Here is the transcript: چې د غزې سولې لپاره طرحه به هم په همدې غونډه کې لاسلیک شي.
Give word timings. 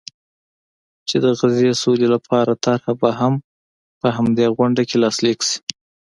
چې 1.07 1.15
د 1.23 1.25
غزې 1.39 1.71
سولې 1.81 2.07
لپاره 2.15 2.51
طرحه 2.65 2.91
به 3.01 3.09
هم 3.19 3.33
په 4.01 4.07
همدې 4.17 4.45
غونډه 4.57 4.83
کې 4.89 4.97
لاسلیک 5.03 5.39
شي. 5.49 5.57